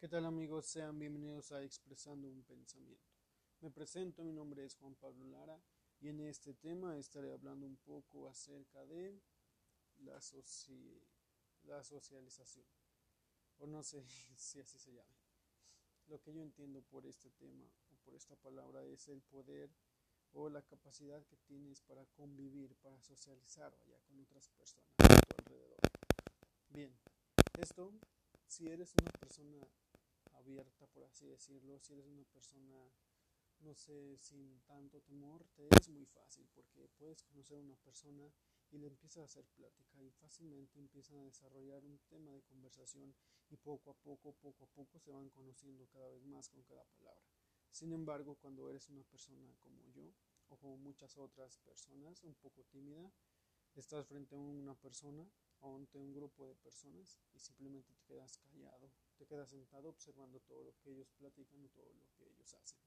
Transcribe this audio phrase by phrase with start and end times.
[0.00, 0.66] ¿Qué tal amigos?
[0.66, 3.10] Sean bienvenidos a Expresando un Pensamiento.
[3.60, 5.60] Me presento, mi nombre es Juan Pablo Lara
[5.98, 9.20] y en este tema estaré hablando un poco acerca de
[9.96, 10.20] la,
[11.82, 12.64] socialización,
[13.58, 14.06] o no sé
[14.36, 15.16] si así se llame.
[16.06, 19.68] Lo que yo entiendo por este tema o por esta palabra es el poder
[20.32, 25.34] o la capacidad que tienes para convivir, para socializar allá con otras personas a tu
[25.38, 25.80] alrededor.
[26.68, 26.96] Bien,
[27.58, 27.92] esto,
[28.46, 29.58] si eres una persona
[30.48, 32.90] abierta, por así decirlo, si eres una persona,
[33.60, 38.32] no sé, sin tanto temor, te es muy fácil porque puedes conocer a una persona
[38.70, 43.14] y le empiezas a hacer plática y fácilmente empiezan a desarrollar un tema de conversación
[43.50, 46.84] y poco a poco, poco a poco se van conociendo cada vez más con cada
[46.84, 47.28] palabra.
[47.70, 50.14] Sin embargo, cuando eres una persona como yo
[50.48, 53.12] o como muchas otras personas, un poco tímida,
[53.80, 55.28] estás frente a una persona
[55.60, 60.40] o ante un grupo de personas y simplemente te quedas callado, te quedas sentado observando
[60.40, 62.78] todo lo que ellos platican o todo lo que ellos hacen.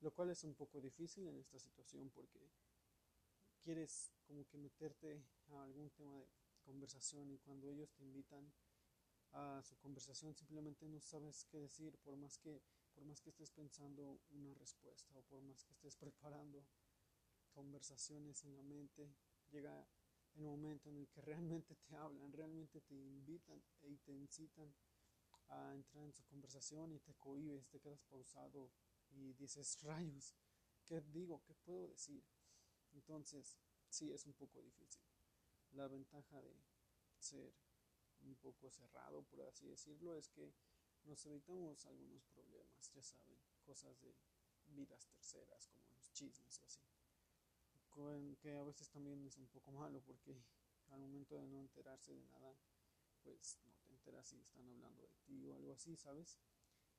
[0.00, 2.50] Lo cual es un poco difícil en esta situación porque
[3.62, 6.28] quieres como que meterte a algún tema de
[6.64, 8.52] conversación y cuando ellos te invitan
[9.32, 13.50] a su conversación simplemente no sabes qué decir por más que por más que estés
[13.50, 16.66] pensando una respuesta o por más que estés preparando
[17.52, 19.14] conversaciones en la mente
[19.50, 19.86] llega
[20.36, 24.74] el momento en el que realmente te hablan realmente te invitan y te incitan
[25.48, 28.70] a entrar en su conversación y te cohibes te quedas pausado
[29.10, 30.34] y dices rayos
[30.84, 32.24] qué digo qué puedo decir
[32.94, 35.02] entonces, sí es un poco difícil.
[35.72, 36.54] La ventaja de
[37.18, 37.54] ser
[38.20, 40.54] un poco cerrado, por así decirlo, es que
[41.04, 44.14] nos evitamos algunos problemas, ya saben, cosas de
[44.66, 46.41] vidas terceras, como los chismes
[48.10, 48.36] así.
[48.36, 50.36] Que a veces también es un poco malo porque
[50.88, 52.56] al momento de no enterarse de nada,
[53.22, 56.38] pues no te enteras si están hablando de ti o algo así, ¿sabes?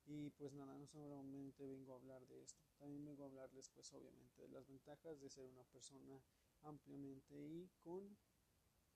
[0.06, 3.94] Y pues nada, no solamente vengo a hablar de esto, también vengo a hablarles pues
[3.94, 6.22] obviamente de las ventajas de ser una persona
[6.62, 8.18] ampliamente y con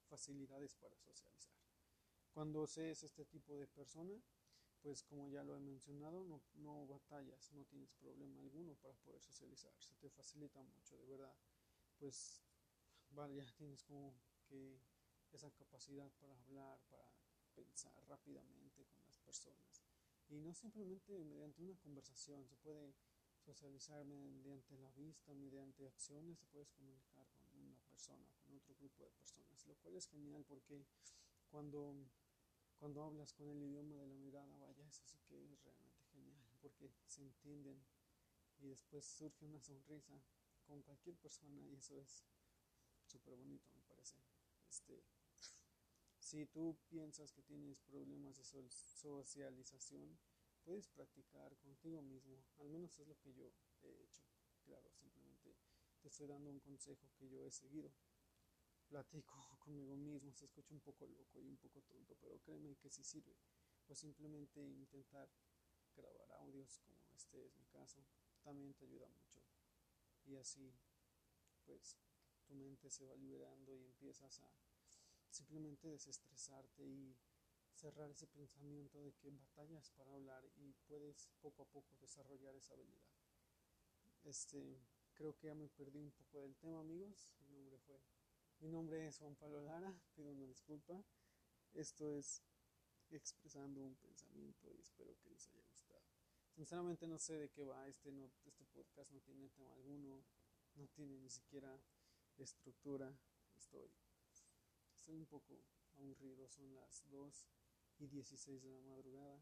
[0.10, 1.56] facilidades para socializar.
[2.34, 4.22] Cuando seas este tipo de persona,
[4.82, 9.22] pues como ya lo he mencionado, no, no batallas, no tienes problema alguno para poder
[9.22, 11.36] socializar, se te facilita mucho, de verdad,
[12.00, 12.42] pues
[13.12, 14.14] vale, ya tienes como
[14.48, 14.80] que
[15.32, 17.12] esa capacidad para hablar, para
[17.56, 19.84] pensar rápidamente con las personas.
[20.30, 22.94] Y no simplemente mediante una conversación, se puede
[23.40, 29.04] socializar mediante la vista, mediante acciones, te puedes comunicar con una persona, con otro grupo
[29.04, 30.86] de personas, lo cual es genial porque
[31.50, 31.96] cuando,
[32.78, 36.44] cuando hablas con el idioma de la mirada, vaya, eso sí que es realmente genial
[36.62, 37.82] porque se entienden
[38.60, 40.20] y después surge una sonrisa
[40.68, 42.26] con cualquier persona y eso es
[43.06, 44.18] súper bonito me parece.
[44.70, 45.04] Este,
[46.20, 50.20] si tú piensas que tienes problemas de socialización,
[50.66, 52.44] puedes practicar contigo mismo.
[52.60, 53.50] Al menos es lo que yo
[53.82, 54.22] he hecho.
[54.66, 55.56] Claro, simplemente
[56.02, 57.90] te estoy dando un consejo que yo he seguido.
[58.90, 62.90] Platico conmigo mismo, se escucha un poco loco y un poco tonto, pero créeme que
[62.90, 63.38] sí sirve.
[63.88, 65.30] O simplemente intentar
[65.96, 68.06] grabar audios, como este es mi caso,
[68.44, 69.42] también te ayuda mucho.
[70.28, 70.72] Y así,
[71.66, 71.98] pues,
[72.46, 74.52] tu mente se va liberando y empiezas a
[75.30, 77.18] simplemente desestresarte y
[77.74, 82.74] cerrar ese pensamiento de que batallas para hablar y puedes poco a poco desarrollar esa
[82.74, 83.08] habilidad.
[84.24, 84.80] Este,
[85.14, 87.32] creo que ya me perdí un poco del tema, amigos.
[87.40, 88.00] Mi nombre fue
[88.60, 91.04] mi nombre es Juan Pablo Lara, pido una disculpa.
[91.74, 92.42] Esto es
[93.12, 96.17] expresando un pensamiento y espero que les haya gustado.
[96.58, 100.26] Sinceramente no sé de qué va este no, este podcast no tiene tema alguno,
[100.74, 101.80] no tiene ni siquiera
[102.36, 103.16] estructura.
[103.56, 103.92] Estoy
[104.96, 105.62] estoy un poco
[105.98, 107.48] aburrido, son las 2
[108.00, 109.40] y 16 de la madrugada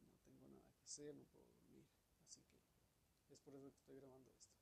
[0.00, 1.86] y no tengo nada que hacer, no puedo dormir,
[2.26, 4.58] así que es por eso que estoy grabando esto.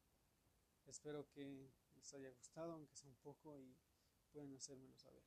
[0.85, 3.75] Espero que les haya gustado, aunque sea un poco, y
[4.31, 5.25] pueden hacérmelo saber.